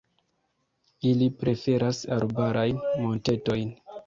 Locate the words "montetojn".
3.05-3.73